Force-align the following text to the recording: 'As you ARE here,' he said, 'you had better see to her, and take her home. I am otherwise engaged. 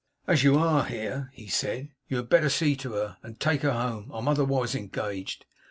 'As 0.25 0.43
you 0.43 0.57
ARE 0.57 0.85
here,' 0.85 1.29
he 1.31 1.45
said, 1.45 1.89
'you 2.07 2.17
had 2.17 2.27
better 2.27 2.49
see 2.49 2.75
to 2.75 2.93
her, 2.93 3.17
and 3.21 3.39
take 3.39 3.61
her 3.61 3.73
home. 3.73 4.09
I 4.11 4.17
am 4.17 4.27
otherwise 4.27 4.73
engaged. 4.73 5.45